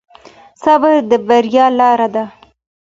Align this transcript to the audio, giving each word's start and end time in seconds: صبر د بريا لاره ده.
صبر 0.63 0.95
د 1.09 1.11
بريا 1.27 1.65
لاره 1.79 2.07
ده. 2.15 2.25